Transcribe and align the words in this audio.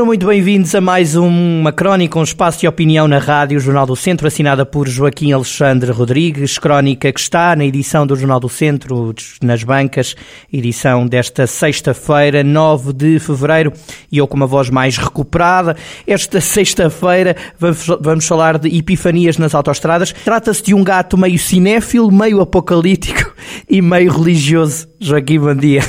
Sejam 0.00 0.06
muito 0.06 0.26
bem-vindos 0.26 0.74
a 0.74 0.80
mais 0.80 1.14
uma 1.14 1.70
crónica, 1.72 2.18
um 2.18 2.22
espaço 2.22 2.60
de 2.60 2.66
opinião 2.66 3.06
na 3.06 3.18
Rádio 3.18 3.60
Jornal 3.60 3.84
do 3.84 3.94
Centro, 3.94 4.26
assinada 4.26 4.64
por 4.64 4.88
Joaquim 4.88 5.30
Alexandre 5.30 5.92
Rodrigues, 5.92 6.56
crónica 6.56 7.12
que 7.12 7.20
está 7.20 7.54
na 7.54 7.66
edição 7.66 8.06
do 8.06 8.16
Jornal 8.16 8.40
do 8.40 8.48
Centro, 8.48 9.14
nas 9.42 9.62
bancas, 9.62 10.16
edição 10.50 11.06
desta 11.06 11.46
sexta-feira, 11.46 12.42
9 12.42 12.94
de 12.94 13.18
fevereiro, 13.18 13.74
e 14.10 14.16
eu 14.16 14.26
com 14.26 14.38
uma 14.38 14.46
voz 14.46 14.70
mais 14.70 14.96
recuperada. 14.96 15.76
Esta 16.06 16.40
sexta-feira 16.40 17.36
vamos, 17.58 18.26
falar 18.26 18.56
de 18.56 18.74
epifanias 18.74 19.36
nas 19.36 19.54
autoestradas. 19.54 20.14
Trata-se 20.24 20.62
de 20.62 20.72
um 20.72 20.82
gato 20.82 21.18
meio 21.18 21.38
cinéfilo, 21.38 22.10
meio 22.10 22.40
apocalíptico 22.40 23.34
e 23.68 23.82
meio 23.82 24.10
religioso. 24.10 24.88
Joaquim, 24.98 25.40
bom 25.40 25.54
dia. 25.54 25.82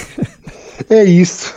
É 0.90 1.06
isso. 1.06 1.54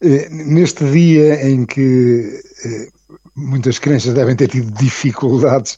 Eh, 0.00 0.28
neste 0.30 0.84
dia 0.90 1.48
em 1.48 1.64
que 1.66 2.40
eh, 2.64 2.88
muitas 3.34 3.78
crianças 3.78 4.14
devem 4.14 4.36
ter 4.36 4.48
tido 4.48 4.70
dificuldades 4.78 5.76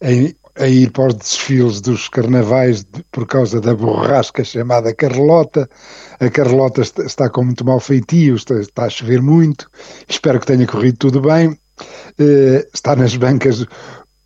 em, 0.00 0.34
em 0.58 0.72
ir 0.74 0.90
para 0.90 1.08
os 1.08 1.14
desfiles 1.14 1.80
dos 1.80 2.08
carnavais 2.08 2.84
por 3.10 3.26
causa 3.26 3.60
da 3.60 3.74
borrasca 3.74 4.44
chamada 4.44 4.94
Carlota. 4.94 5.68
A 6.20 6.28
Carlota 6.28 6.82
está 6.82 7.30
com 7.30 7.44
muito 7.44 7.64
mau 7.64 7.80
feitio, 7.80 8.36
está, 8.36 8.60
está 8.60 8.84
a 8.84 8.90
chover 8.90 9.22
muito. 9.22 9.70
Espero 10.08 10.38
que 10.38 10.46
tenha 10.46 10.66
corrido 10.66 10.98
tudo 10.98 11.20
bem. 11.22 11.58
Eh, 12.18 12.68
está 12.74 12.94
nas 12.94 13.16
bancas 13.16 13.66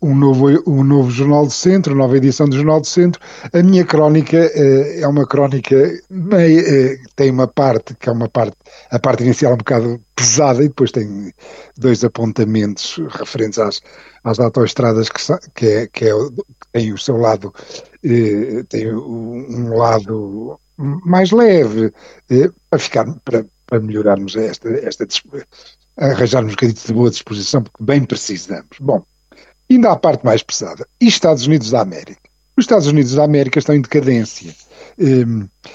um 0.01 0.15
novo, 0.15 0.47
um 0.67 0.83
novo 0.83 1.09
Jornal 1.09 1.45
do 1.45 1.51
Centro, 1.51 1.95
nova 1.95 2.17
edição 2.17 2.47
do 2.47 2.55
Jornal 2.55 2.81
do 2.81 2.87
Centro. 2.87 3.21
A 3.51 3.63
minha 3.63 3.83
crónica 3.83 4.37
uh, 4.37 5.01
é 5.01 5.07
uma 5.07 5.25
crónica 5.25 5.75
meio, 6.09 6.61
uh, 6.61 6.97
tem 7.15 7.31
uma 7.31 7.47
parte 7.47 7.95
que 7.95 8.09
é 8.09 8.11
uma 8.11 8.29
parte, 8.29 8.55
a 8.91 8.99
parte 8.99 9.23
inicial 9.23 9.51
é 9.51 9.55
um 9.55 9.57
bocado 9.57 10.01
pesada 10.15 10.63
e 10.63 10.67
depois 10.67 10.91
tem 10.91 11.33
dois 11.77 12.03
apontamentos 12.03 12.99
referentes 13.09 13.59
às, 13.59 13.81
às 14.23 14.39
autoestradas 14.39 15.09
que, 15.09 15.21
que, 15.55 15.65
é, 15.65 15.87
que, 15.87 16.05
é, 16.05 16.11
que 16.11 16.71
tem 16.71 16.93
o 16.93 16.97
seu 16.97 17.17
lado, 17.17 17.47
uh, 17.47 18.63
tem 18.69 18.93
um 18.93 19.75
lado 19.75 20.59
mais 20.77 21.31
leve, 21.31 21.91
para 22.69 22.77
ficar, 22.77 23.05
para, 23.25 23.43
para 23.65 23.79
melhorarmos 23.79 24.35
esta, 24.35 24.69
esta 24.69 25.07
arranjarmos 25.97 26.51
um 26.51 26.55
bocadinho 26.55 26.77
de 26.85 26.93
boa 26.93 27.09
disposição, 27.09 27.63
porque 27.63 27.83
bem 27.83 28.05
precisamos. 28.05 28.77
Bom, 28.79 29.03
Ainda 29.69 29.91
a 29.91 29.95
parte 29.95 30.25
mais 30.25 30.41
pesada. 30.41 30.87
E 30.99 31.07
Estados 31.07 31.45
Unidos 31.45 31.71
da 31.71 31.81
América? 31.81 32.21
Os 32.55 32.63
Estados 32.63 32.87
Unidos 32.87 33.13
da 33.13 33.23
América 33.23 33.59
estão 33.59 33.75
em 33.75 33.81
decadência. 33.81 34.55
Um, 34.97 35.43
eh, 35.43 35.69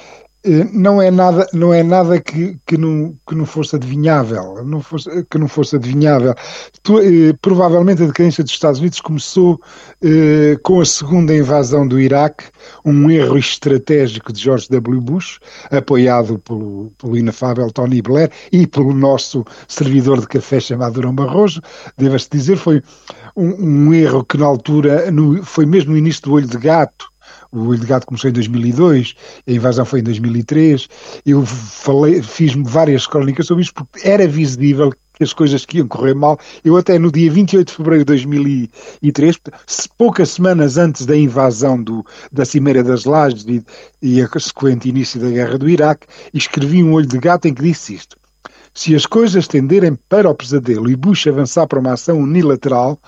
não 0.72 1.00
é 1.00 1.10
nada, 1.10 1.46
não 1.52 1.72
é 1.72 1.82
nada 1.82 2.20
que, 2.20 2.58
que, 2.66 2.76
não, 2.76 3.16
que 3.28 3.34
não 3.34 3.46
fosse 3.46 3.76
adivinhável, 3.76 4.64
não 4.64 4.80
fosse, 4.80 5.24
que 5.30 5.38
não 5.38 5.46
fosse 5.46 5.76
adivinhável. 5.76 6.34
Tu, 6.82 6.98
eh, 6.98 7.32
provavelmente 7.40 8.02
a 8.02 8.06
decadência 8.06 8.42
dos 8.42 8.52
Estados 8.52 8.80
Unidos 8.80 9.00
começou 9.00 9.60
eh, 10.02 10.56
com 10.64 10.80
a 10.80 10.84
segunda 10.84 11.34
invasão 11.34 11.86
do 11.86 12.00
Iraque, 12.00 12.46
um 12.84 13.08
erro 13.08 13.38
estratégico 13.38 14.32
de 14.32 14.40
George 14.40 14.68
W. 14.68 15.00
Bush, 15.00 15.38
apoiado 15.70 16.38
pelo, 16.40 16.92
pelo 16.98 17.16
inafável 17.16 17.70
Tony 17.70 18.02
Blair 18.02 18.30
e 18.50 18.66
pelo 18.66 18.92
nosso 18.92 19.44
servidor 19.68 20.20
de 20.20 20.26
café 20.26 20.58
chamado 20.58 20.94
Durão 20.94 21.14
Barroso. 21.14 21.60
Deva-se 21.96 22.28
dizer, 22.28 22.56
foi 22.56 22.82
um, 23.36 23.88
um, 23.88 23.94
erro 23.94 24.24
que 24.24 24.36
na 24.36 24.46
altura, 24.46 25.10
no, 25.10 25.44
foi 25.44 25.66
mesmo 25.66 25.92
no 25.92 25.98
início 25.98 26.22
do 26.22 26.32
olho 26.32 26.48
de 26.48 26.58
gato, 26.58 27.11
o 27.52 27.76
Gato 27.86 28.06
começou 28.06 28.30
em 28.30 28.32
2002, 28.32 29.14
a 29.46 29.52
invasão 29.52 29.84
foi 29.84 30.00
em 30.00 30.02
2003. 30.02 30.88
Eu 31.26 31.44
falei, 31.44 32.22
fiz 32.22 32.54
várias 32.54 33.06
crónicas 33.06 33.46
sobre 33.46 33.62
isso 33.62 33.74
porque 33.74 34.08
era 34.08 34.26
visível 34.26 34.90
que 35.12 35.22
as 35.22 35.34
coisas 35.34 35.66
que 35.66 35.76
iam 35.76 35.86
correr 35.86 36.14
mal. 36.14 36.38
Eu 36.64 36.78
até 36.78 36.98
no 36.98 37.12
dia 37.12 37.30
28 37.30 37.68
de 37.68 37.76
fevereiro 37.76 38.04
de 38.04 38.12
2003, 38.12 39.38
poucas 39.98 40.30
semanas 40.30 40.78
antes 40.78 41.04
da 41.04 41.14
invasão 41.14 41.82
do, 41.82 42.04
da 42.32 42.46
Cimeira 42.46 42.82
das 42.82 43.04
Lajes 43.04 43.44
e, 43.46 43.62
e 44.00 44.22
a 44.22 44.28
consequente 44.28 44.88
início 44.88 45.20
da 45.20 45.28
guerra 45.28 45.58
do 45.58 45.68
Iraque, 45.68 46.06
escrevi 46.32 46.82
um 46.82 46.94
olho 46.94 47.06
de 47.06 47.18
gato 47.18 47.46
em 47.46 47.54
que 47.54 47.62
disse 47.62 47.94
isto. 47.94 48.16
Se 48.74 48.94
as 48.94 49.04
coisas 49.04 49.46
tenderem 49.46 49.94
para 50.08 50.30
o 50.30 50.34
pesadelo 50.34 50.90
e 50.90 50.96
Bush 50.96 51.26
avançar 51.26 51.66
para 51.66 51.78
uma 51.78 51.92
ação 51.92 52.18
unilateral, 52.18 52.98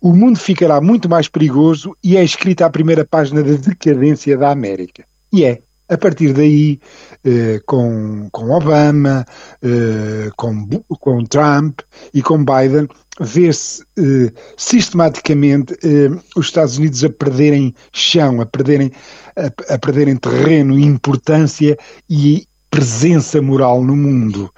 o 0.00 0.12
mundo 0.12 0.38
ficará 0.38 0.80
muito 0.80 1.08
mais 1.08 1.28
perigoso 1.28 1.96
e 2.02 2.16
é 2.16 2.24
escrita 2.24 2.66
a 2.66 2.70
primeira 2.70 3.04
página 3.04 3.42
da 3.42 3.54
decadência 3.54 4.36
da 4.36 4.50
América. 4.50 5.04
E 5.32 5.44
é. 5.44 5.60
A 5.90 5.96
partir 5.96 6.34
daí, 6.34 6.78
eh, 7.24 7.62
com, 7.64 8.28
com 8.30 8.50
Obama, 8.50 9.24
eh, 9.62 10.28
com, 10.36 10.68
com 11.00 11.24
Trump 11.24 11.80
e 12.12 12.20
com 12.20 12.44
Biden, 12.44 12.86
vê-se 13.18 13.82
eh, 13.98 14.30
sistematicamente 14.54 15.72
eh, 15.82 16.10
os 16.36 16.46
Estados 16.46 16.76
Unidos 16.76 17.02
a 17.04 17.08
perderem 17.08 17.74
chão, 17.90 18.42
a 18.42 18.44
perderem, 18.44 18.92
a, 19.34 19.74
a 19.74 19.78
perderem 19.78 20.16
terreno, 20.16 20.78
importância 20.78 21.74
e 22.08 22.46
presença 22.70 23.40
moral 23.40 23.82
no 23.82 23.96
mundo. 23.96 24.52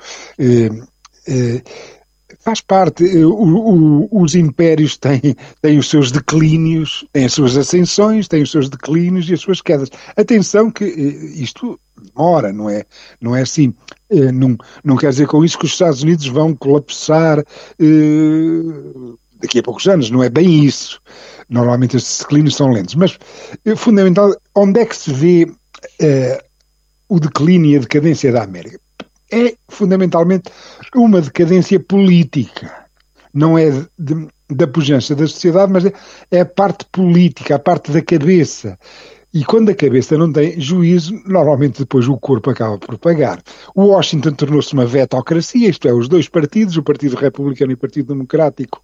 Faz 2.38 2.60
parte. 2.60 3.04
Eh, 3.04 3.24
o, 3.24 3.32
o, 3.32 4.22
os 4.22 4.34
impérios 4.34 4.96
têm, 4.96 5.34
têm 5.60 5.78
os 5.78 5.88
seus 5.88 6.12
declínios, 6.12 7.04
têm 7.12 7.24
as 7.24 7.32
suas 7.32 7.56
ascensões, 7.56 8.28
têm 8.28 8.42
os 8.42 8.50
seus 8.50 8.68
declínios 8.68 9.28
e 9.28 9.34
as 9.34 9.40
suas 9.40 9.60
quedas. 9.60 9.90
Atenção 10.16 10.70
que 10.70 10.84
eh, 10.84 11.40
isto 11.42 11.78
demora, 12.14 12.52
não 12.52 12.70
é, 12.70 12.84
não 13.20 13.34
é 13.34 13.42
assim. 13.42 13.74
Eh, 14.10 14.32
não, 14.32 14.56
não 14.84 14.96
quer 14.96 15.10
dizer 15.10 15.26
com 15.26 15.44
isso 15.44 15.58
que 15.58 15.66
os 15.66 15.72
Estados 15.72 16.02
Unidos 16.02 16.26
vão 16.26 16.54
colapsar 16.54 17.44
daqui 19.40 19.58
a 19.58 19.62
poucos 19.62 19.86
anos, 19.88 20.10
não 20.10 20.22
é 20.22 20.28
bem 20.28 20.64
isso. 20.64 21.00
Normalmente 21.48 21.96
estes 21.96 22.20
declínios 22.20 22.54
são 22.54 22.70
lentos. 22.70 22.94
Mas, 22.94 23.18
fundamental, 23.76 24.34
onde 24.54 24.80
é 24.80 24.86
que 24.86 24.96
se 24.96 25.12
vê 25.12 25.50
o 27.08 27.18
declínio 27.18 27.72
e 27.72 27.76
a 27.76 27.80
decadência 27.80 28.30
da 28.30 28.42
América? 28.42 28.78
É 29.32 29.54
fundamentalmente 29.68 30.50
uma 30.94 31.20
decadência 31.20 31.78
política. 31.80 32.86
Não 33.32 33.56
é 33.56 33.70
de, 33.98 34.28
da 34.50 34.66
pujança 34.66 35.14
da 35.14 35.26
sociedade, 35.26 35.72
mas 35.72 35.84
é, 35.84 35.92
é 36.30 36.40
a 36.40 36.46
parte 36.46 36.84
política, 36.90 37.54
a 37.54 37.58
parte 37.58 37.92
da 37.92 38.02
cabeça. 38.02 38.78
E 39.32 39.44
quando 39.44 39.70
a 39.70 39.74
cabeça 39.74 40.18
não 40.18 40.32
tem 40.32 40.60
juízo, 40.60 41.14
normalmente 41.24 41.78
depois 41.78 42.08
o 42.08 42.18
corpo 42.18 42.50
acaba 42.50 42.76
por 42.78 42.98
pagar. 42.98 43.40
O 43.76 43.84
Washington 43.84 44.32
tornou-se 44.32 44.72
uma 44.74 44.84
vetocracia, 44.84 45.68
isto 45.68 45.86
é, 45.86 45.92
os 45.92 46.08
dois 46.08 46.28
partidos, 46.28 46.76
o 46.76 46.82
Partido 46.82 47.14
Republicano 47.14 47.70
e 47.70 47.74
o 47.74 47.78
Partido 47.78 48.08
Democrático, 48.08 48.82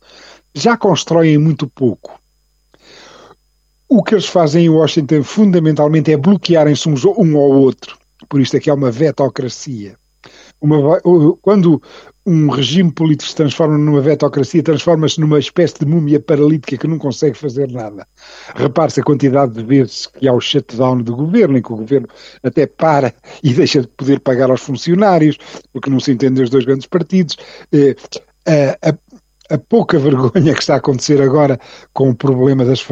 já 0.55 0.77
constroem 0.77 1.37
muito 1.37 1.67
pouco. 1.69 2.21
O 3.89 4.05
que 4.05 4.15
eles 4.15 4.27
fazem 4.27 4.67
em 4.67 4.69
Washington 4.69 5.25
fundamentalmente 5.25 6.13
é 6.13 6.17
bloquearem-se 6.17 6.89
um 6.89 7.37
ao 7.37 7.51
outro. 7.51 7.99
Por 8.29 8.41
isto 8.41 8.57
é 8.57 8.61
que 8.61 8.71
é 8.71 8.75
uma 8.75 8.91
vetocracia. 8.91 9.97
Uma, 10.61 11.01
quando 11.43 11.83
um 12.27 12.51
regime 12.51 12.91
político 12.91 13.31
se 13.31 13.37
transforma 13.37 13.79
numa 13.79 14.01
vetocracia, 14.01 14.63
transforma-se 14.63 15.21
numa 15.21 15.39
espécie 15.39 15.79
de 15.79 15.87
múmia 15.87 16.19
paralítica 16.19 16.77
que 16.77 16.89
não 16.89 16.99
consegue 16.99 17.37
fazer 17.37 17.71
nada. 17.71 18.07
Repare-se 18.55 19.01
a 19.01 19.05
quantidade 19.05 19.55
de 19.55 19.63
vezes 19.63 20.07
que 20.07 20.27
há 20.27 20.33
o 20.33 20.41
shutdown 20.41 21.03
do 21.03 21.15
governo, 21.15 21.57
em 21.57 21.63
que 21.63 21.73
o 21.73 21.77
governo 21.77 22.09
até 22.43 22.67
para 22.67 23.15
e 23.43 23.53
deixa 23.53 23.83
de 23.83 23.89
poder 23.89 24.19
pagar 24.21 24.51
aos 24.51 24.61
funcionários, 24.61 25.39
porque 25.73 25.89
não 25.89 26.01
se 26.01 26.13
entendem 26.13 26.43
os 26.43 26.51
dois 26.51 26.65
grandes 26.65 26.87
partidos. 26.87 27.37
Eh, 27.73 27.95
a, 28.47 28.91
a 28.91 28.93
pouca 29.57 29.99
vergonha 29.99 30.55
que 30.55 30.61
está 30.61 30.75
a 30.75 30.79
acontecer 30.79 31.21
agora 31.23 31.59
com 31.93 32.11
o 32.11 32.15
problema 32.15 32.65
das 32.65 32.85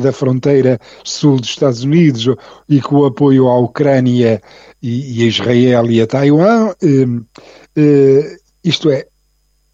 da 0.00 0.12
fronteira 0.12 0.78
sul 1.04 1.40
dos 1.40 1.50
Estados 1.50 1.82
Unidos 1.82 2.28
e 2.68 2.80
com 2.80 2.96
o 2.96 3.06
apoio 3.06 3.48
à 3.48 3.58
Ucrânia 3.58 4.40
e, 4.82 5.20
e 5.20 5.24
a 5.24 5.26
Israel 5.26 5.90
e 5.90 6.00
a 6.00 6.06
Taiwan, 6.06 6.72
eh, 6.82 7.06
eh, 7.76 8.36
isto 8.64 8.90
é, 8.90 9.06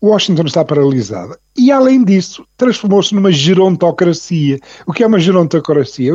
Washington 0.05 0.43
está 0.45 0.65
paralisada. 0.65 1.39
E, 1.57 1.73
além 1.73 2.05
disso, 2.05 2.45
transformou-se 2.59 3.15
numa 3.15 3.33
gerontocracia. 3.33 4.59
O 4.87 4.93
que 4.93 5.03
é 5.03 5.07
uma 5.07 5.19
gerontocracia? 5.19 6.13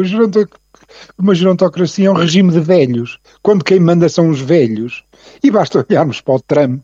Uma 1.18 1.34
gerontocracia 1.34 2.08
é 2.08 2.12
um 2.12 2.16
regime 2.16 2.52
de 2.52 2.60
velhos, 2.60 3.18
quando 3.42 3.64
quem 3.64 3.80
manda 3.80 4.08
são 4.08 4.30
os 4.30 4.40
velhos. 4.40 5.04
E 5.44 5.50
basta 5.50 5.84
olharmos 5.90 6.22
para 6.22 6.36
o 6.36 6.40
Trump, 6.40 6.84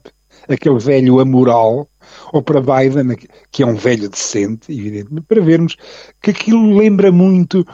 aquele 0.50 0.80
velho 0.80 1.19
amoral, 1.19 1.88
ou 2.31 2.42
para 2.42 2.62
Biden, 2.62 3.18
que 3.52 3.63
é 3.63 3.66
um 3.66 3.75
velho 3.75 4.10
decente, 4.10 4.72
evidentemente, 4.72 5.25
para 5.28 5.42
vermos 5.42 5.75
que 6.22 6.31
aquilo 6.31 6.78
lembra 6.78 7.12
muito 7.12 7.66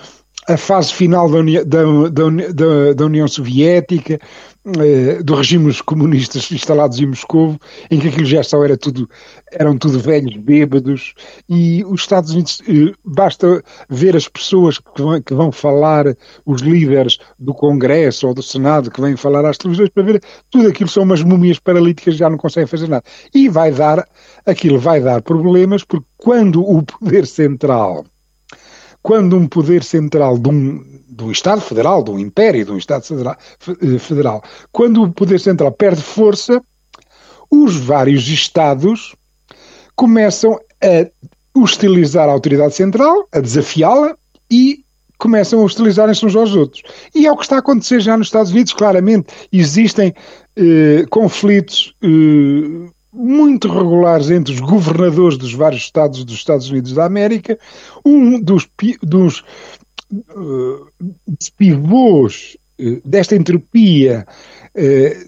a 0.48 0.58
fase 0.58 0.94
final 0.94 1.30
da, 1.30 1.40
da, 1.64 2.10
da, 2.10 2.94
da 2.94 3.06
União 3.06 3.28
Soviética, 3.28 4.20
eh, 4.64 5.24
dos 5.24 5.40
regimes 5.40 5.82
comunistas 5.82 6.52
instalados 6.52 7.00
em 7.00 7.08
Moscou, 7.08 7.60
em 7.90 8.00
que 8.00 8.10
aquilo 8.10 8.26
já 8.26 8.44
só 8.44 8.64
era 8.64 8.78
tudo, 8.78 9.10
eram 9.52 9.76
tudo 9.76 10.00
velhos 10.00 10.38
bêbados, 10.38 11.16
e 11.50 11.84
os 11.86 12.02
Estados 12.02 12.32
Unidos, 12.32 12.62
eh, 12.68 12.94
basta 13.04 13.64
ver 13.90 14.16
as 14.16 14.28
pessoas 14.28 14.78
que 14.78 15.02
vão, 15.02 15.22
que 15.22 15.34
vão 15.34 15.52
falar, 15.52 16.06
os 16.46 16.62
líderes 16.62 17.18
do 17.40 17.56
Congresso 17.56 18.28
ou 18.28 18.34
do 18.36 18.44
Senado 18.44 18.92
que 18.92 19.02
vêm 19.02 19.18
falar 19.18 19.46
às 19.46 19.58
televisões 19.58 19.90
para 19.90 20.04
ver, 20.04 20.24
tudo 20.52 20.68
aquilo 20.68 20.90
são 20.90 21.04
umas 21.04 21.24
múmias 21.24 21.58
paralíticas 21.58 22.16
já 22.16 22.30
não 22.30 22.38
conseguem 22.38 22.68
fazer 22.68 22.88
nada. 22.88 23.04
E 23.34 23.50
vai 23.50 23.72
dar, 23.72 24.08
aquilo 24.46 24.80
vai 24.80 25.02
dar 25.02 25.24
problemas, 25.24 25.84
porque 25.84 26.06
quando 26.18 26.62
o 26.62 26.84
poder 26.84 27.26
central 27.26 28.06
quando 29.02 29.36
um 29.36 29.48
poder 29.48 29.84
central 29.84 30.38
de 30.38 30.50
um, 30.50 31.02
do 31.10 31.32
Estado 31.32 31.62
Federal, 31.62 32.04
de 32.04 32.12
um 32.12 32.20
império, 32.20 32.66
de 32.66 32.72
um 32.72 32.78
Estado 32.78 33.04
federal, 33.04 33.38
eh, 33.68 34.00
federal, 34.00 34.44
quando 34.72 35.04
o 35.04 35.12
poder 35.12 35.40
central 35.40 35.72
perde 35.72 36.02
força, 36.02 36.62
os 37.50 37.76
vários 37.76 38.28
Estados 38.28 39.16
começam 39.96 40.60
a 40.82 41.60
hostilizar 41.60 42.30
a 42.30 42.32
autoridade 42.32 42.74
central, 42.74 43.28
a 43.32 43.40
desafiá-la 43.40 44.16
e 44.50 44.86
começam 45.18 45.60
a 45.60 45.64
hostilizarem-se 45.64 46.26
uns 46.26 46.36
aos 46.36 46.56
outros. 46.56 46.82
E 47.14 47.28
é 47.28 47.32
o 47.32 47.38
que 47.38 47.44
está 47.44 47.58
a 47.58 47.60
acontecer 47.60 48.00
já 48.00 48.18
nos 48.18 48.28
Estados 48.28 48.52
Unidos, 48.52 48.74
claramente. 48.74 49.28
Existem 49.52 50.14
eh, 50.56 51.06
conflitos 51.10 51.94
eh, 52.02 52.90
muito 53.14 53.68
regulares 53.68 54.30
entre 54.30 54.54
os 54.54 54.60
governadores 54.60 55.38
dos 55.38 55.54
vários 55.54 55.84
estados 55.84 56.24
dos 56.24 56.36
Estados 56.36 56.70
Unidos 56.70 56.94
da 56.94 57.06
América. 57.06 57.58
Um 58.06 58.40
dos, 58.40 58.68
dos 59.02 59.44
uh, 60.12 60.88
pivôs 61.58 62.58
uh, 62.80 63.02
desta 63.06 63.36
entropia, 63.36 64.26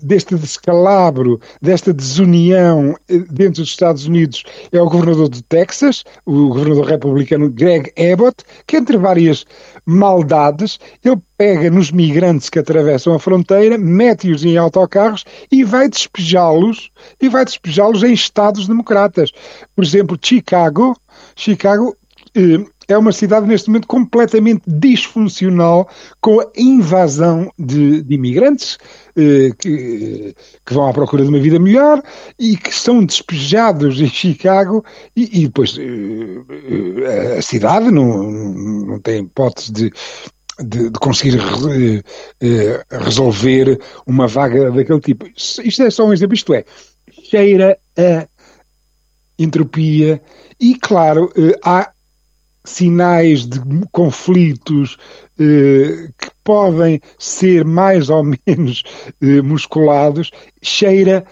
deste 0.02 0.36
descalabro, 0.36 1.40
desta 1.62 1.94
desunião 1.94 2.96
dentro 3.30 3.62
dos 3.62 3.70
Estados 3.70 4.06
Unidos 4.06 4.44
é 4.72 4.82
o 4.82 4.90
governador 4.90 5.30
de 5.30 5.44
Texas, 5.44 6.04
o 6.26 6.48
governador 6.48 6.86
republicano 6.86 7.50
Greg 7.50 7.92
Abbott, 7.98 8.38
que 8.66 8.78
entre 8.78 8.98
várias 8.98 9.46
maldades, 9.86 10.80
ele 11.04 11.22
pega 11.38 11.70
nos 11.70 11.92
migrantes 11.92 12.50
que 12.50 12.60
atravessam 12.60 13.14
a 13.14 13.20
fronteira, 13.20 13.78
mete-os 13.78 14.46
em 14.46 14.58
autocarros 14.58 15.26
e 15.52 15.64
vai 15.64 15.90
despejá-los 15.90 16.92
e 17.22 17.28
vai 17.28 17.44
despejá-los 17.44 18.04
em 18.04 18.14
estados 18.14 18.68
democratas. 18.68 19.32
Por 19.76 19.84
exemplo, 19.84 20.18
Chicago, 20.22 20.96
Chicago 21.36 21.96
eh, 22.36 22.64
é 22.88 22.98
uma 22.98 23.12
cidade 23.12 23.48
neste 23.48 23.70
momento 23.70 23.88
completamente 23.88 24.64
disfuncional 24.68 25.90
com 26.22 26.40
a 26.40 26.48
invasão 26.58 27.52
de, 27.58 28.02
de 28.04 28.16
imigrantes 28.16 28.78
eh, 29.16 29.52
que, 29.58 30.36
que, 30.66 30.74
vão 30.74 30.88
à 30.88 30.94
procura 30.94 31.24
de 31.24 31.30
uma 31.30 31.40
vida 31.40 31.60
melhor 31.60 32.02
e 32.40 32.58
que 32.58 32.74
são 32.74 33.04
despejados 33.06 34.00
em 34.02 34.08
Chicago 34.08 34.84
e, 35.16 35.42
e 35.42 35.46
depois 35.48 35.78
eh, 35.80 37.38
a 37.38 37.42
cidade 37.42 37.92
não, 37.92 38.32
não 38.32 39.00
tem 39.00 39.24
hipótese 39.24 39.72
de, 39.72 39.94
de, 40.60 40.90
de, 40.90 41.00
conseguir 41.00 41.38
re, 41.38 42.04
eh, 42.42 42.84
resolver 42.90 43.80
uma 44.06 44.28
vaga 44.28 44.72
daquele 44.72 45.00
tipo. 45.00 45.26
Isto 45.36 45.84
é 45.84 45.90
só 45.90 46.06
um 46.06 46.14
exemplo, 46.14 46.36
isto 46.36 46.54
é, 46.54 46.66
cheira 47.12 47.78
a 47.98 48.28
entropia 49.38 50.22
e, 50.60 50.76
claro, 50.76 51.32
eh, 51.36 51.60
há 51.64 51.93
sinais 52.66 53.46
de 53.46 53.60
conflitos 53.92 54.98
eh, 55.40 56.10
que 56.18 56.30
podem 56.44 57.02
ser 57.18 57.66
mais 57.66 58.10
ou 58.10 58.24
menos 58.24 58.84
eh, 59.22 59.42
musculados, 59.42 60.32
cheira 60.62 61.26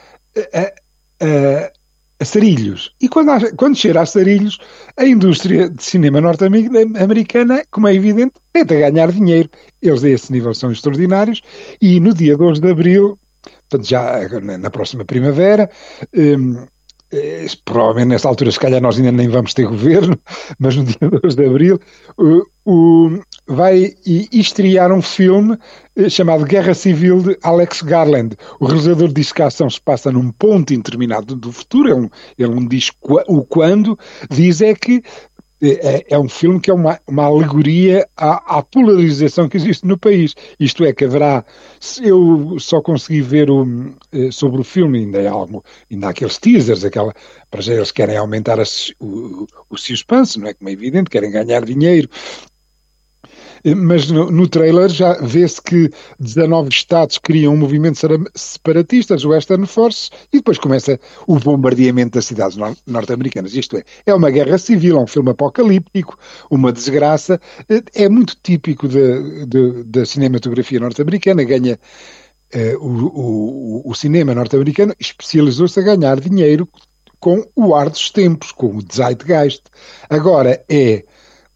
a, 0.53 0.59
a, 0.59 1.71
a 2.19 2.25
sarilhos. 2.25 2.93
E 3.01 3.07
quando, 3.07 3.31
há, 3.31 3.55
quando 3.55 3.77
cheira 3.77 4.01
a 4.01 4.05
sarilhos, 4.05 4.59
a 4.97 5.05
indústria 5.05 5.69
de 5.69 5.83
cinema 5.83 6.19
norte-americana, 6.21 7.63
como 7.71 7.87
é 7.87 7.95
evidente, 7.95 8.33
tenta 8.51 8.75
ganhar 8.75 9.11
dinheiro. 9.11 9.49
Eles 9.81 10.03
a 10.03 10.09
esse 10.09 10.31
nível 10.31 10.53
são 10.53 10.71
extraordinários 10.71 11.41
e 11.81 11.99
no 11.99 12.13
dia 12.13 12.37
2 12.37 12.59
de 12.59 12.69
abril, 12.69 13.17
portanto 13.69 13.89
já 13.89 14.19
na 14.59 14.69
próxima 14.69 15.05
primavera, 15.05 15.69
eh, 16.13 16.35
eh, 17.13 17.45
provavelmente 17.65 18.09
nesta 18.09 18.29
altura, 18.29 18.51
se 18.51 18.59
calhar 18.59 18.81
nós 18.81 18.97
ainda 18.97 19.11
nem 19.11 19.27
vamos 19.27 19.53
ter 19.53 19.65
governo, 19.65 20.17
mas 20.59 20.75
no 20.75 20.85
dia 20.85 21.09
2 21.21 21.35
de 21.35 21.45
abril, 21.45 21.79
uh, 22.17 23.21
vai 23.47 23.93
estrear 24.31 24.93
um 24.93 25.01
filme 25.01 25.57
uh, 25.97 26.09
chamado 26.09 26.45
Guerra 26.45 26.73
Civil 26.73 27.21
de 27.21 27.37
Alex 27.43 27.81
Garland. 27.81 28.37
O 28.59 28.65
realizador 28.65 29.09
diz 29.11 29.33
que 29.33 29.41
a 29.41 29.47
ação 29.47 29.69
se 29.69 29.81
passa 29.81 30.11
num 30.11 30.31
ponto 30.31 30.73
indeterminado 30.73 31.35
do 31.35 31.51
futuro, 31.51 31.89
ele, 31.89 32.09
é 32.39 32.47
não 32.47 32.65
diz 32.65 32.91
o 33.27 33.43
quando, 33.43 33.99
diz 34.29 34.61
é 34.61 34.73
que 34.73 35.03
é, 35.61 36.05
é, 36.09 36.19
um 36.19 36.27
filme 36.27 36.59
que 36.59 36.71
é 36.71 36.73
uma, 36.73 36.99
uma 37.07 37.25
alegoria 37.25 38.07
à, 38.17 38.57
à, 38.57 38.63
polarização 38.63 39.47
que 39.47 39.57
existe 39.57 39.85
no 39.85 39.97
país. 39.97 40.35
Isto 40.59 40.83
é, 40.83 40.91
que 40.93 41.05
haverá. 41.05 41.45
Eu 42.01 42.57
só 42.59 42.81
consegui 42.81 43.21
ver 43.21 43.49
o, 43.49 43.65
eh, 44.11 44.31
sobre 44.31 44.61
o 44.61 44.63
filme, 44.63 44.99
ainda 44.99 45.29
há, 45.29 45.31
algo, 45.31 45.63
ainda 45.91 46.07
há 46.07 46.09
aqueles 46.09 46.37
teasers, 46.37 46.83
aquela, 46.83 47.13
para 47.49 47.61
já 47.61 47.73
eles 47.73 47.91
querem 47.91 48.17
aumentar 48.17 48.59
a, 48.59 48.63
o, 48.99 49.45
o 49.69 49.77
suspense, 49.77 50.39
não 50.39 50.47
é? 50.47 50.53
Como 50.53 50.69
é 50.69 50.73
evidente, 50.73 51.09
querem 51.09 51.31
ganhar 51.31 51.63
dinheiro 51.63 52.09
mas 53.75 54.09
no, 54.09 54.31
no 54.31 54.47
trailer 54.47 54.89
já 54.89 55.13
vê-se 55.21 55.61
que 55.61 55.89
19 56.19 56.69
Estados 56.69 57.17
criam 57.17 57.53
um 57.53 57.57
movimento 57.57 57.99
separatista, 58.35 59.15
as 59.15 59.25
Western 59.25 59.65
Forces, 59.67 60.09
e 60.31 60.37
depois 60.37 60.57
começa 60.57 60.99
o 61.27 61.37
bombardeamento 61.39 62.15
das 62.15 62.25
cidades 62.25 62.57
norte-americanas. 62.87 63.53
Isto 63.53 63.77
é, 63.77 63.83
é 64.05 64.13
uma 64.13 64.29
guerra 64.29 64.57
civil, 64.57 64.97
é 64.97 65.01
um 65.01 65.07
filme 65.07 65.31
apocalíptico, 65.31 66.17
uma 66.49 66.71
desgraça, 66.71 67.39
é 67.93 68.09
muito 68.09 68.35
típico 68.41 68.87
da 69.85 70.05
cinematografia 70.05 70.79
norte-americana, 70.79 71.43
ganha 71.43 71.79
Uh, 72.53 72.77
o, 72.85 73.85
o, 73.85 73.91
o, 73.91 73.95
cinema 73.95 74.35
norte-americano 74.35 74.93
especializou-se 74.99 75.79
a 75.79 75.83
ganhar 75.83 76.19
dinheiro 76.19 76.67
com 77.17 77.47
o 77.55 77.73
ar 77.73 77.89
dos 77.89 78.11
tempos, 78.11 78.51
com 78.51 78.75
o 78.75 78.81
zeitgeist. 78.81 79.63
Agora 80.09 80.61
é 80.67 81.05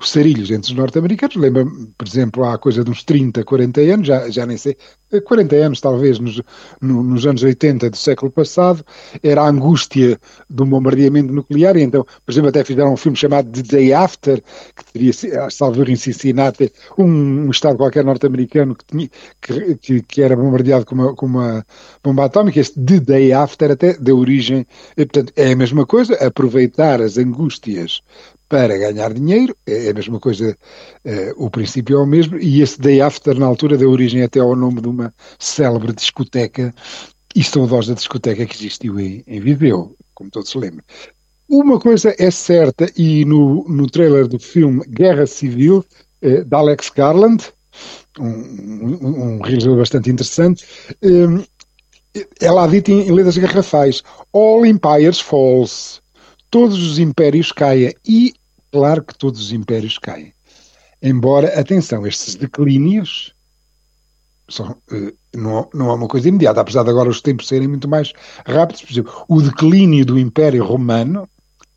os 0.05 0.11
sarilhos 0.11 0.51
entre 0.51 0.71
os 0.71 0.77
norte-americanos. 0.77 1.35
Lembra, 1.35 1.65
por 1.97 2.07
exemplo, 2.07 2.43
há 2.45 2.57
coisa 2.57 2.83
de 2.83 2.91
uns 2.91 3.03
30, 3.03 3.43
40 3.43 3.81
anos, 3.81 4.07
já, 4.07 4.29
já 4.29 4.45
nem 4.45 4.57
sei, 4.57 4.77
40 5.21 5.55
anos 5.55 5.81
talvez, 5.81 6.19
nos, 6.19 6.41
no, 6.81 7.03
nos 7.03 7.25
anos 7.25 7.43
80 7.43 7.89
do 7.89 7.97
século 7.97 8.31
passado, 8.31 8.85
era 9.23 9.41
a 9.41 9.49
angústia 9.49 10.19
do 10.49 10.65
bombardeamento 10.65 11.33
nuclear, 11.33 11.77
e 11.77 11.81
então, 11.81 12.05
por 12.25 12.31
exemplo, 12.31 12.49
até 12.49 12.63
fizeram 12.63 12.93
um 12.93 12.97
filme 12.97 13.17
chamado 13.17 13.49
The 13.51 13.61
Day 13.61 13.93
After, 13.93 14.41
que 14.75 14.93
teria, 14.93 15.49
salvo 15.49 15.83
em 15.89 15.95
Cincinnati, 15.95 16.71
um, 16.97 17.45
um 17.45 17.49
estado 17.51 17.77
qualquer 17.77 18.03
norte-americano 18.03 18.75
que, 18.75 18.85
tinha, 18.85 19.09
que, 19.41 19.75
que, 19.75 20.01
que, 20.01 20.21
era 20.21 20.35
bombardeado 20.35 20.85
com 20.85 20.95
uma, 20.95 21.15
com 21.15 21.25
uma 21.25 21.65
bomba 22.03 22.25
atómica, 22.25 22.59
este 22.59 22.79
The 22.79 22.99
Day 22.99 23.33
After 23.33 23.71
até 23.71 23.93
deu 23.93 24.17
origem, 24.17 24.65
e, 24.97 25.05
portanto, 25.05 25.33
é 25.35 25.51
a 25.51 25.55
mesma 25.55 25.85
coisa, 25.85 26.15
aproveitar 26.15 27.01
as 27.01 27.17
angústias 27.17 28.01
para 28.47 28.77
ganhar 28.77 29.13
dinheiro, 29.13 29.55
é 29.65 29.89
a 29.89 29.93
mesma 29.93 30.19
coisa, 30.19 30.57
uh, 31.05 31.45
o 31.45 31.49
princípio 31.49 31.97
é 31.97 31.99
o 31.99 32.05
mesmo, 32.05 32.37
e 32.37 32.61
esse 32.61 32.79
Day 32.79 33.01
After, 33.01 33.37
na 33.37 33.45
altura, 33.45 33.77
deu 33.77 33.89
origem 33.89 34.21
até 34.23 34.39
ao 34.39 34.55
nome 34.55 34.81
de 34.81 34.87
uma 34.87 35.13
célebre 35.39 35.93
discoteca 35.93 36.73
e 37.35 37.43
saudosa 37.43 37.95
discoteca 37.95 38.45
que 38.45 38.55
existiu 38.55 38.99
em, 38.99 39.23
em 39.27 39.39
Viseu, 39.39 39.95
como 40.13 40.29
todos 40.29 40.49
se 40.49 40.57
lembram. 40.57 40.83
Uma 41.47 41.79
coisa 41.79 42.15
é 42.17 42.31
certa, 42.31 42.87
e 42.95 43.25
no, 43.25 43.67
no 43.67 43.89
trailer 43.89 44.27
do 44.27 44.39
filme 44.39 44.83
Guerra 44.87 45.25
Civil, 45.25 45.85
uh, 46.21 46.45
de 46.45 46.55
Alex 46.55 46.91
Garland, 46.95 47.43
um, 48.19 48.25
um, 48.25 49.35
um 49.35 49.41
realizador 49.41 49.77
bastante 49.77 50.09
interessante, 50.09 50.65
é 52.39 52.49
lá 52.49 52.65
dito 52.67 52.91
em, 52.91 53.07
em 53.07 53.11
letras 53.11 53.37
garrafais: 53.37 54.01
All 54.31 54.65
Empires 54.65 55.19
Falls 55.19 56.01
todos 56.55 56.81
os 56.89 56.99
impérios 56.99 57.51
caem. 57.51 57.93
E, 58.07 58.33
claro 58.71 59.03
que 59.03 59.17
todos 59.17 59.41
os 59.41 59.51
impérios 59.51 59.97
caem. 59.97 60.33
Embora, 61.01 61.59
atenção, 61.59 62.07
estes 62.07 62.35
declínios 62.35 63.35
são, 64.47 64.73
eh, 64.89 65.13
não, 65.35 65.69
não 65.73 65.89
é 65.89 65.93
uma 65.95 66.07
coisa 66.07 66.29
imediata, 66.29 66.61
apesar 66.61 66.83
de 66.83 66.91
agora 66.91 67.09
os 67.09 67.19
tempos 67.19 67.49
serem 67.49 67.67
muito 67.67 67.89
mais 67.89 68.13
rápidos. 68.47 68.83
Por 68.83 68.91
exemplo, 68.93 69.25
o 69.27 69.41
declínio 69.41 70.05
do 70.05 70.17
Império 70.17 70.63
Romano, 70.63 71.27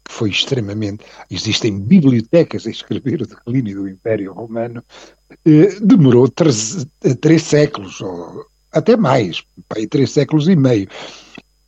que 0.04 0.14
foi 0.14 0.30
extremamente. 0.30 1.04
Existem 1.28 1.80
bibliotecas 1.80 2.64
a 2.64 2.70
escrever 2.70 3.22
o 3.22 3.26
declínio 3.26 3.82
do 3.82 3.88
Império 3.88 4.32
Romano, 4.32 4.84
eh, 5.44 5.76
demorou 5.82 6.28
três, 6.28 6.86
três 7.20 7.42
séculos, 7.42 8.00
ou 8.00 8.46
até 8.70 8.96
mais, 8.96 9.42
três 9.90 10.12
séculos 10.12 10.46
e 10.46 10.54
meio. 10.54 10.86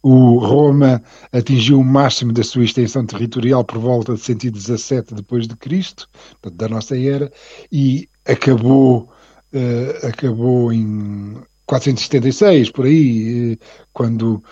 O 0.02 0.38
Roma 0.38 1.02
atingiu 1.32 1.80
o 1.80 1.84
máximo 1.84 2.32
da 2.32 2.42
sua 2.42 2.64
extensão 2.64 3.04
territorial 3.04 3.64
por 3.64 3.78
volta 3.78 4.14
de 4.14 4.20
117 4.20 5.14
depois 5.14 5.46
de 5.46 5.56
Cristo, 5.56 6.08
da 6.52 6.68
nossa 6.68 6.98
era, 6.98 7.30
e 7.70 8.08
acabou 8.26 9.10
uh, 9.52 10.06
acabou 10.06 10.72
em 10.72 11.34
476 11.66 12.70
por 12.70 12.86
aí, 12.86 13.58
quando 13.92 14.42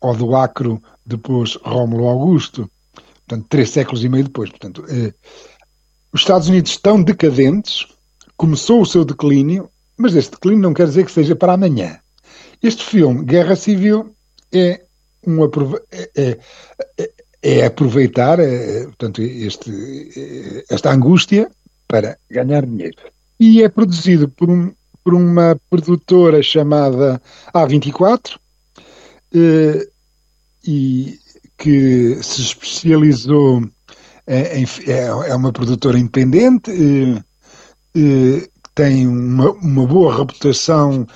Odoacro 0.00 0.82
depois 1.04 1.58
Rómulo 1.62 2.06
Augusto, 2.06 2.70
portanto 3.26 3.46
três 3.48 3.70
séculos 3.70 4.04
e 4.04 4.08
meio 4.08 4.24
depois, 4.24 4.50
portanto 4.50 4.82
uh, 4.82 5.14
os 6.12 6.20
Estados 6.20 6.48
Unidos 6.48 6.72
estão 6.72 7.02
decadentes, 7.02 7.86
começou 8.36 8.82
o 8.82 8.86
seu 8.86 9.04
declínio, 9.04 9.70
mas 9.96 10.14
este 10.14 10.32
declínio 10.32 10.62
não 10.62 10.74
quer 10.74 10.86
dizer 10.86 11.04
que 11.04 11.12
seja 11.12 11.34
para 11.34 11.54
amanhã. 11.54 11.98
Este 12.62 12.82
filme, 12.82 13.24
Guerra 13.24 13.56
Civil, 13.56 14.14
é 14.52 14.87
um 15.28 15.44
é, 15.44 16.10
é, 16.16 16.38
é, 16.98 17.10
é 17.42 17.66
aproveitar 17.66 18.40
é, 18.40 18.84
portanto, 18.84 19.22
este, 19.22 20.64
esta 20.70 20.90
angústia 20.90 21.50
para 21.86 22.18
ganhar 22.30 22.66
dinheiro. 22.66 22.96
E 23.40 23.62
é 23.62 23.68
produzido 23.68 24.28
por, 24.28 24.50
um, 24.50 24.72
por 25.04 25.14
uma 25.14 25.58
produtora 25.70 26.42
chamada 26.42 27.20
A24 27.54 28.38
eh, 29.34 29.88
e 30.66 31.18
que 31.56 32.18
se 32.22 32.42
especializou 32.42 33.62
em, 34.26 34.66
é, 34.86 35.06
é 35.30 35.34
uma 35.34 35.52
produtora 35.52 35.98
independente 35.98 36.70
eh, 36.70 37.22
eh, 37.96 38.48
tem 38.74 39.06
uma, 39.06 39.50
uma 39.52 39.86
boa 39.86 40.18
reputação 40.18 41.06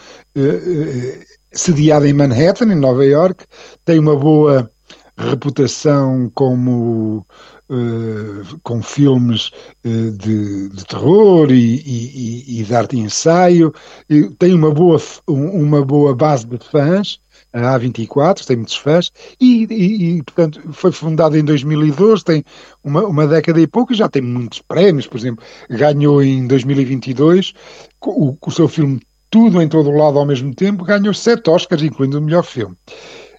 sediada 1.52 2.08
em 2.08 2.12
Manhattan, 2.12 2.72
em 2.72 2.76
Nova 2.76 3.04
York, 3.04 3.44
tem 3.84 3.98
uma 3.98 4.16
boa 4.16 4.70
reputação 5.16 6.30
como 6.34 7.26
uh, 7.68 8.60
com 8.62 8.82
filmes 8.82 9.50
uh, 9.84 10.10
de, 10.12 10.68
de, 10.70 10.84
terror 10.86 11.50
e, 11.50 11.76
e, 11.76 12.60
e, 12.60 12.64
de 12.64 12.74
arte 12.74 12.96
e 12.96 13.00
ensaio, 13.00 13.72
e 14.08 14.30
tem 14.30 14.54
uma 14.54 14.70
boa, 14.70 15.00
uma 15.26 15.84
boa 15.84 16.14
base 16.14 16.46
de 16.46 16.58
fãs, 16.58 17.20
a 17.52 17.78
A24, 17.78 18.46
tem 18.46 18.56
muitos 18.56 18.76
fãs, 18.76 19.12
e, 19.38 19.64
e, 19.64 20.22
portanto 20.22 20.60
foi 20.72 20.90
fundada 20.90 21.38
em 21.38 21.44
2012, 21.44 22.24
tem 22.24 22.44
uma, 22.82 23.04
uma 23.06 23.26
década 23.26 23.60
e 23.60 23.66
pouco, 23.66 23.92
e 23.92 23.96
já 23.96 24.08
tem 24.08 24.22
muitos 24.22 24.60
prémios, 24.60 25.06
por 25.06 25.18
exemplo, 25.18 25.44
ganhou 25.68 26.22
em 26.22 26.46
2022 26.46 27.52
o, 28.00 28.36
o 28.40 28.50
seu 28.50 28.68
filme 28.68 29.00
tudo 29.32 29.62
em 29.62 29.66
todo 29.66 29.88
o 29.88 29.96
lado 29.96 30.18
ao 30.18 30.26
mesmo 30.26 30.54
tempo, 30.54 30.84
ganhou 30.84 31.14
sete 31.14 31.48
Oscars, 31.48 31.82
incluindo 31.82 32.18
o 32.18 32.22
melhor 32.22 32.44
filme. 32.44 32.76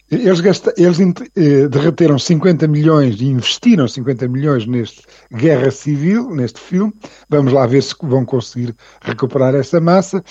Eles, 0.09 0.41
gasta, 0.41 0.73
eles 0.75 0.99
eh, 0.99 1.67
derreteram 1.69 2.17
50 2.17 2.67
milhões 2.67 3.21
e 3.21 3.25
investiram 3.25 3.87
50 3.87 4.27
milhões 4.27 4.65
neste 4.65 5.03
Guerra 5.31 5.69
Civil, 5.69 6.31
neste 6.31 6.59
filme. 6.59 6.91
Vamos 7.29 7.53
lá 7.53 7.67
ver 7.67 7.81
se 7.83 7.95
vão 8.01 8.25
conseguir 8.25 8.75
recuperar 9.03 9.53
essa 9.53 9.79
massa. 9.79 10.23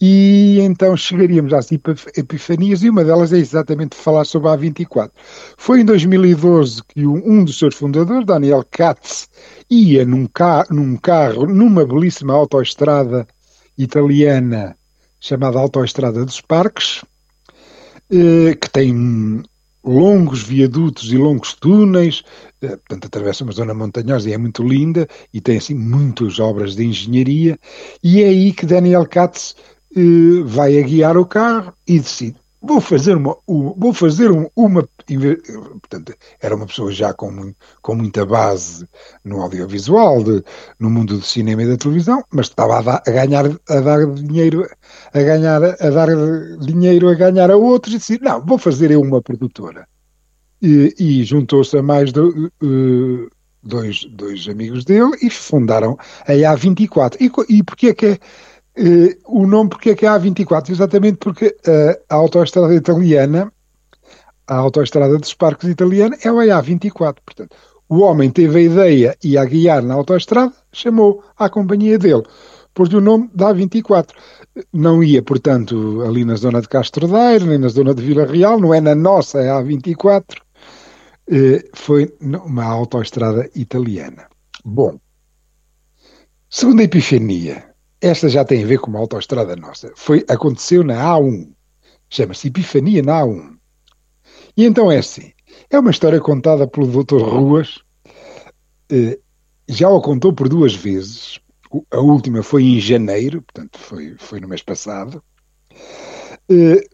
E 0.00 0.58
então 0.60 0.96
chegaríamos 0.96 1.52
às 1.52 1.68
epifanias, 2.16 2.82
e 2.82 2.90
uma 2.90 3.04
delas 3.04 3.32
é 3.32 3.38
exatamente 3.38 3.96
falar 3.96 4.24
sobre 4.24 4.48
a 4.48 4.56
A24. 4.56 5.10
Foi 5.58 5.80
em 5.80 5.84
2012 5.84 6.82
que 6.88 7.06
um 7.06 7.44
dos 7.44 7.58
seus 7.58 7.74
fundadores, 7.74 8.24
Daniel 8.24 8.64
Katz, 8.70 9.28
ia 9.68 10.04
num, 10.04 10.26
ca 10.26 10.64
num 10.70 10.96
carro, 10.96 11.46
numa 11.46 11.84
belíssima 11.84 12.34
autoestrada 12.34 13.26
italiana 13.76 14.76
chamada 15.18 15.58
Autoestrada 15.58 16.24
dos 16.24 16.40
Parques, 16.40 17.04
eh, 18.10 18.54
que 18.54 18.70
tem 18.70 19.42
longos 19.84 20.42
viadutos 20.42 21.12
e 21.12 21.16
longos 21.16 21.54
túneis, 21.54 22.22
eh, 22.60 22.76
portanto 22.76 23.06
atravessa 23.06 23.44
uma 23.44 23.52
zona 23.52 23.74
montanhosa 23.74 24.28
e 24.28 24.32
é 24.32 24.38
muito 24.38 24.62
linda 24.62 25.06
e 25.32 25.40
tem 25.40 25.58
assim 25.58 25.74
muitas 25.74 26.38
obras 26.38 26.74
de 26.76 26.84
engenharia 26.84 27.58
e 28.02 28.22
é 28.22 28.28
aí 28.28 28.52
que 28.52 28.66
Daniel 28.66 29.06
Katz 29.06 29.54
eh, 29.96 30.42
vai 30.44 30.78
a 30.78 30.82
guiar 30.82 31.16
o 31.16 31.26
carro 31.26 31.72
e 31.86 31.98
decide 31.98 32.36
vou 32.62 32.80
fazer 32.80 33.16
uma, 33.16 33.36
vou 33.46 33.92
fazer 33.92 34.30
uma, 34.30 34.88
portanto, 35.80 36.14
era 36.40 36.54
uma 36.54 36.66
pessoa 36.66 36.92
já 36.92 37.12
com, 37.14 37.54
com 37.80 37.94
muita 37.94 38.26
base 38.26 38.86
no 39.24 39.40
audiovisual, 39.40 40.22
de, 40.22 40.44
no 40.78 40.90
mundo 40.90 41.16
do 41.16 41.24
cinema 41.24 41.62
e 41.62 41.68
da 41.68 41.76
televisão, 41.76 42.22
mas 42.30 42.46
estava 42.46 42.78
a, 42.78 42.82
dar, 42.82 43.02
a 43.06 43.10
ganhar, 43.10 43.46
a 43.68 43.80
dar 43.80 44.06
dinheiro, 44.06 44.68
a 45.12 45.22
ganhar, 45.22 45.62
a 45.64 45.90
dar 45.90 46.08
dinheiro 46.58 47.08
a 47.08 47.14
ganhar 47.14 47.50
a 47.50 47.56
outros 47.56 47.94
e 47.94 47.98
disse, 47.98 48.20
não, 48.20 48.44
vou 48.44 48.58
fazer 48.58 48.90
eu 48.90 49.00
uma 49.00 49.22
produtora. 49.22 49.88
E, 50.62 50.94
e 50.98 51.24
juntou-se 51.24 51.76
a 51.78 51.82
mais 51.82 52.10
uh, 52.10 53.30
dois, 53.62 54.04
dois 54.04 54.46
amigos 54.48 54.84
dele 54.84 55.16
e 55.22 55.30
fundaram 55.30 55.96
a 56.26 56.32
A24. 56.32 57.16
E, 57.20 57.30
e 57.56 57.88
é 57.88 57.94
que 57.94 58.06
é 58.06 58.18
Uh, 58.78 59.14
o 59.26 59.46
nome 59.46 59.70
porque 59.70 59.90
é 59.90 59.94
que 59.96 60.06
é 60.06 60.08
A24? 60.08 60.70
Exatamente 60.70 61.18
porque 61.18 61.46
uh, 61.46 62.02
a 62.08 62.14
autoestrada 62.14 62.74
italiana, 62.74 63.52
a 64.46 64.56
autoestrada 64.56 65.18
dos 65.18 65.34
parques 65.34 65.68
italiana, 65.68 66.16
é 66.22 66.30
o 66.30 66.36
A24. 66.36 67.16
Portanto, 67.24 67.56
o 67.88 68.00
homem 68.00 68.30
teve 68.30 68.58
a 68.58 68.62
ideia 68.62 69.16
e 69.22 69.36
a 69.36 69.44
guiar 69.44 69.82
na 69.82 69.94
autoestrada, 69.94 70.52
chamou 70.72 71.24
a 71.36 71.48
companhia 71.48 71.98
dele, 71.98 72.22
pôs 72.72 72.92
o 72.94 73.00
nome 73.00 73.28
da 73.34 73.52
A24. 73.52 74.10
Não 74.72 75.02
ia, 75.02 75.22
portanto, 75.22 76.02
ali 76.02 76.24
na 76.24 76.36
zona 76.36 76.60
de 76.60 76.68
Castro 76.68 77.08
Daire, 77.08 77.44
nem 77.44 77.58
na 77.58 77.68
zona 77.68 77.94
de 77.94 78.02
Vila 78.02 78.24
Real, 78.24 78.60
não 78.60 78.72
é 78.72 78.80
na 78.80 78.94
nossa, 78.94 79.40
é 79.40 79.50
a 79.50 79.60
A24. 79.60 80.36
Uh, 81.28 81.60
foi 81.74 82.14
uma 82.20 82.64
autoestrada 82.64 83.48
italiana. 83.54 84.28
Bom, 84.64 84.98
segunda 86.48 86.82
epifania 86.82 87.69
esta 88.00 88.28
já 88.28 88.44
tem 88.44 88.64
a 88.64 88.66
ver 88.66 88.78
com 88.78 88.90
uma 88.90 88.98
autoestrada 88.98 89.54
nossa. 89.56 89.92
Foi, 89.94 90.24
aconteceu 90.28 90.82
na 90.82 90.94
A1. 90.94 91.52
Chama-se 92.08 92.48
Epifania 92.48 93.02
na 93.02 93.20
A1. 93.20 93.56
E 94.56 94.64
então 94.64 94.90
é 94.90 94.98
assim. 94.98 95.32
É 95.68 95.78
uma 95.78 95.90
história 95.90 96.20
contada 96.20 96.66
pelo 96.66 96.86
Dr. 96.86 97.22
Ruas. 97.22 97.80
Eh, 98.90 99.18
já 99.68 99.88
o 99.88 100.00
contou 100.00 100.32
por 100.32 100.48
duas 100.48 100.74
vezes. 100.74 101.38
A 101.90 102.00
última 102.00 102.42
foi 102.42 102.64
em 102.64 102.80
janeiro, 102.80 103.42
portanto 103.42 103.78
foi, 103.78 104.16
foi 104.18 104.40
no 104.40 104.48
mês 104.48 104.62
passado. 104.62 105.22
Eh, 106.48 106.84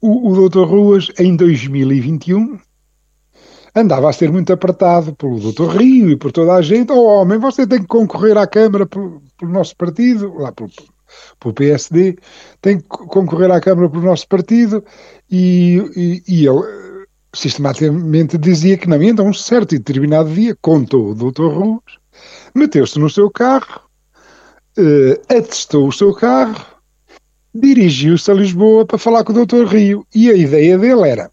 o, 0.00 0.30
o 0.30 0.48
Dr. 0.48 0.64
Ruas, 0.64 1.10
em 1.18 1.36
2021, 1.36 2.58
andava 3.74 4.08
a 4.08 4.12
ser 4.12 4.30
muito 4.30 4.52
apertado 4.52 5.14
pelo 5.14 5.40
doutor 5.40 5.76
Rio 5.76 6.10
e 6.10 6.16
por 6.16 6.30
toda 6.30 6.54
a 6.54 6.62
gente. 6.62 6.92
Oh, 6.92 7.04
homem, 7.04 7.38
você 7.38 7.66
tem 7.66 7.80
que 7.80 7.86
concorrer 7.86 8.36
à 8.36 8.46
Câmara 8.46 8.86
pelo, 8.86 9.22
pelo 9.38 9.52
nosso 9.52 9.76
partido, 9.76 10.34
lá 10.34 10.52
pelo, 10.52 10.70
pelo 11.40 11.54
PSD, 11.54 12.18
tem 12.60 12.78
que 12.78 12.86
concorrer 12.86 13.50
à 13.50 13.60
Câmara 13.60 13.88
pelo 13.88 14.04
nosso 14.04 14.28
partido 14.28 14.84
e, 15.30 15.82
e, 15.96 16.22
e 16.28 16.46
ele 16.46 16.60
eh, 16.60 17.06
sistematicamente 17.34 18.36
dizia 18.36 18.76
que 18.76 18.88
não. 18.88 19.02
E 19.02 19.08
então, 19.08 19.26
um 19.26 19.34
certo 19.34 19.74
e 19.74 19.78
determinado 19.78 20.30
dia, 20.30 20.56
contou 20.60 21.10
o 21.10 21.14
doutor 21.14 21.52
Ruas, 21.54 21.98
meteu-se 22.54 22.98
no 22.98 23.08
seu 23.08 23.30
carro, 23.30 23.80
uh, 24.78 25.34
atestou 25.34 25.88
o 25.88 25.92
seu 25.92 26.12
carro, 26.14 26.62
dirigiu-se 27.54 28.30
a 28.30 28.34
Lisboa 28.34 28.84
para 28.84 28.98
falar 28.98 29.24
com 29.24 29.32
o 29.32 29.36
doutor 29.36 29.66
Rio 29.66 30.06
e 30.14 30.30
a 30.30 30.34
ideia 30.34 30.76
dele 30.76 31.08
era 31.08 31.30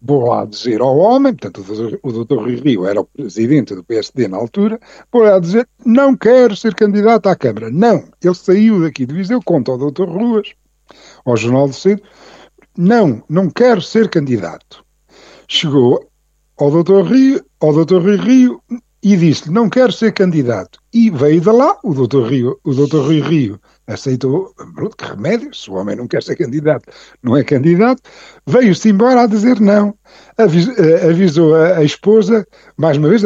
vou 0.00 0.26
lá 0.26 0.44
dizer 0.44 0.80
ao 0.80 0.96
homem, 0.96 1.34
portanto 1.34 1.64
o 2.02 2.12
doutor 2.12 2.38
Rui 2.38 2.56
Rio 2.56 2.86
era 2.86 3.00
o 3.00 3.04
presidente 3.04 3.74
do 3.74 3.84
PSD 3.84 4.28
na 4.28 4.36
altura, 4.36 4.78
vou 5.12 5.22
lá 5.22 5.38
dizer, 5.38 5.68
não 5.84 6.16
quero 6.16 6.56
ser 6.56 6.74
candidato 6.74 7.28
à 7.28 7.36
Câmara. 7.36 7.70
Não, 7.70 8.04
ele 8.22 8.34
saiu 8.34 8.82
daqui 8.82 9.04
de 9.04 9.14
Viseu, 9.14 9.42
conta 9.42 9.72
ao 9.72 9.78
doutor 9.78 10.08
Ruas, 10.08 10.52
ao 11.24 11.36
Jornal 11.36 11.68
do 11.68 11.74
Centro, 11.74 12.08
não, 12.76 13.22
não 13.28 13.50
quero 13.50 13.82
ser 13.82 14.08
candidato. 14.08 14.84
Chegou 15.48 16.08
ao 16.56 16.70
doutor 16.70 17.04
Rio, 17.06 17.44
ao 17.60 17.72
doutor 17.72 18.02
Rui 18.02 18.16
Rio 18.16 18.62
e 19.08 19.16
disse-lhe, 19.16 19.54
não 19.54 19.70
quero 19.70 19.90
ser 19.90 20.12
candidato. 20.12 20.78
E 20.92 21.08
veio 21.08 21.40
de 21.40 21.50
lá, 21.50 21.78
o 21.82 21.94
doutor 21.94 22.28
Rio, 22.28 22.60
o 22.62 22.74
doutor 22.74 23.06
Rui 23.06 23.20
Rio 23.22 23.58
aceitou, 23.86 24.52
que 24.98 25.04
remédio, 25.06 25.54
se 25.54 25.70
o 25.70 25.76
homem 25.76 25.96
não 25.96 26.06
quer 26.06 26.22
ser 26.22 26.36
candidato, 26.36 26.92
não 27.22 27.34
é 27.34 27.42
candidato, 27.42 28.02
veio-se 28.46 28.90
embora 28.90 29.22
a 29.22 29.26
dizer 29.26 29.60
não. 29.60 29.94
Eh, 30.36 31.08
avisou 31.08 31.54
a, 31.54 31.78
a 31.78 31.84
esposa, 31.84 32.46
mais 32.76 32.98
uma 32.98 33.08
vez, 33.08 33.22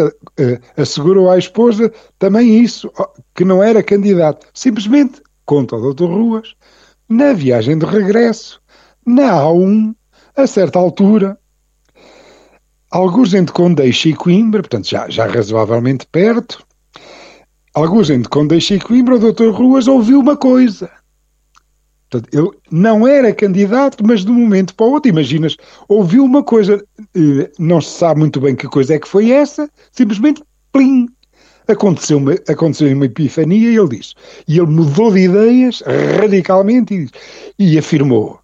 assegurou 0.77 1.29
à 1.29 1.37
esposa 1.37 1.93
também 2.17 2.63
isso, 2.63 2.89
que 3.35 3.45
não 3.45 3.61
era 3.61 3.83
candidato. 3.83 4.47
Simplesmente, 4.55 5.21
conta 5.45 5.75
o 5.75 5.93
Dr. 5.93 6.05
Ruas, 6.05 6.55
na 7.09 7.33
viagem 7.33 7.77
de 7.77 7.87
regresso, 7.87 8.61
na 9.05 9.33
A1, 9.33 9.97
a 10.37 10.47
certa 10.47 10.79
altura, 10.79 11.37
alguns 12.93 13.35
entre 13.35 13.53
Condeixa 13.53 14.09
e 14.09 14.15
Coimbra, 14.15 14.63
portanto 14.63 14.89
já, 14.89 15.09
já 15.09 15.27
razoavelmente 15.27 16.07
perto, 16.07 16.65
Alguns 17.75 18.09
gente, 18.09 18.29
quando 18.29 18.51
deixei 18.51 18.79
Coimbra, 18.79 19.17
o 19.17 19.19
doutor 19.19 19.55
Ruas 19.55 19.89
ouviu 19.89 20.21
uma 20.21 20.37
coisa. 20.37 20.91
Portanto, 22.11 22.29
ele 22.37 22.51
não 22.71 23.09
era 23.09 23.33
candidato, 23.33 24.07
mas 24.07 24.27
de 24.27 24.31
um 24.31 24.35
momento 24.35 24.75
para 24.75 24.85
o 24.85 24.91
outro, 24.91 25.09
imaginas, 25.09 25.57
ouviu 25.89 26.23
uma 26.23 26.43
coisa, 26.43 26.85
eh, 27.17 27.51
não 27.59 27.81
se 27.81 27.99
sabe 27.99 28.21
muito 28.21 28.39
bem 28.39 28.55
que 28.55 28.69
coisa 28.69 28.95
é 28.95 28.99
que 28.99 29.09
foi 29.09 29.31
essa, 29.31 29.71
simplesmente, 29.91 30.43
plim, 30.71 31.09
aconteceu 31.67 32.19
uma, 32.19 32.35
aconteceu 32.47 32.95
uma 32.95 33.07
epifania 33.07 33.71
e 33.71 33.79
ele 33.79 33.97
diz, 33.97 34.13
e 34.47 34.59
ele 34.59 34.67
mudou 34.67 35.11
de 35.11 35.21
ideias 35.21 35.83
radicalmente 36.21 37.09
e, 37.59 37.73
e 37.73 37.79
afirmou, 37.79 38.39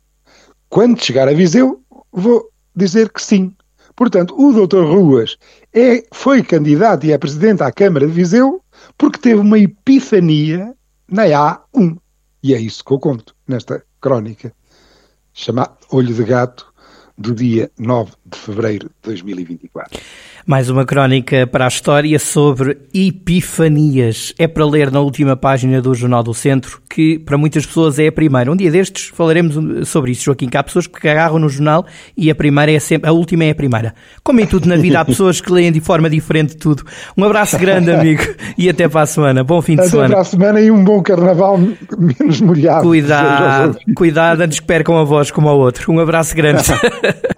quando 0.71 1.05
chegar 1.05 1.29
a 1.29 1.35
Viseu, 1.35 1.83
vou 2.11 2.49
dizer 2.75 3.11
que 3.11 3.23
sim. 3.23 3.53
Portanto, 3.99 4.33
o 4.41 4.53
doutor 4.53 4.87
Ruas 4.87 5.37
é, 5.75 6.05
foi 6.13 6.41
candidato 6.41 7.05
e 7.05 7.11
é 7.11 7.19
presidente 7.19 7.65
à 7.65 7.73
Câmara 7.73 8.07
de 8.07 8.13
Viseu 8.13 8.63
porque 8.97 9.19
teve 9.19 9.41
uma 9.41 9.59
epifania 9.59 10.73
na 11.11 11.25
A1. 11.25 11.99
E 12.41 12.55
é 12.55 12.61
isso 12.61 12.85
que 12.85 12.93
eu 12.93 13.01
conto 13.01 13.35
nesta 13.49 13.85
crónica, 14.01 14.55
chamada 15.35 15.73
Olho 15.91 16.15
de 16.15 16.23
Gato, 16.23 16.73
do 17.19 17.35
dia 17.35 17.73
9 17.77 18.13
de 18.25 18.39
fevereiro 18.39 18.87
de 18.87 18.95
2024. 19.03 20.01
Mais 20.47 20.71
uma 20.71 20.85
crónica 20.85 21.47
para 21.47 21.65
a 21.65 21.69
história 21.69 22.19
sobre 22.19 22.79
epifanias. 22.95 24.33
É 24.39 24.47
para 24.47 24.65
ler 24.65 24.91
na 24.91 25.01
última 25.01 25.37
página 25.37 25.81
do 25.81 25.95
Jornal 25.95 26.23
do 26.23 26.33
Centro, 26.33 26.81
que 26.89 27.19
para 27.19 27.37
muitas 27.37 27.67
pessoas 27.67 27.99
é 27.99 28.09
a 28.09 28.13
primeira. 28.13 28.51
Um 28.51 28.57
dia 28.57 28.71
destes 28.71 29.09
falaremos 29.15 29.89
sobre 29.89 30.13
isso, 30.13 30.25
Joaquim, 30.25 30.49
que 30.49 30.57
há 30.57 30.63
pessoas 30.63 30.87
que 30.87 31.09
agarram 31.09 31.39
no 31.39 31.49
jornal 31.49 31.85
e 32.17 32.31
a 32.31 32.35
primeira 32.35 32.73
é 32.73 32.79
sempre, 32.79 33.09
a 33.09 33.13
última 33.13 33.45
é 33.45 33.51
a 33.51 33.55
primeira. 33.55 33.95
Como 34.23 34.41
em 34.41 34.47
tudo 34.47 34.69
na 34.69 34.77
vida, 34.77 35.01
há 35.01 35.05
pessoas 35.05 35.41
que 35.41 35.53
leem 35.53 35.73
de 35.73 35.81
forma 35.81 36.09
diferente 36.09 36.57
tudo. 36.57 36.85
Um 37.17 37.25
abraço 37.25 37.59
grande, 37.59 37.91
amigo, 37.91 38.23
e 38.57 38.69
até 38.69 38.89
para 38.89 39.03
a 39.03 39.07
semana. 39.07 39.45
Bom 39.45 39.61
fim 39.61 39.75
de 39.75 39.83
até 39.83 39.91
semana. 39.91 40.07
Até 40.07 40.15
para 40.15 40.23
a 40.23 40.25
semana 40.25 40.61
e 40.61 40.71
um 40.71 40.83
bom 40.83 41.03
carnaval 41.03 41.59
menos 41.59 42.41
molhado. 42.41 42.83
Cuidado, 42.83 43.79
cuidado 43.95 44.41
antes 44.41 44.61
que 44.61 44.67
percam 44.67 44.97
a 44.97 45.05
voz 45.05 45.31
como 45.31 45.49
ao 45.49 45.59
outro. 45.59 45.93
Um 45.93 46.01
abraço 46.01 46.35
grande. 46.35 46.63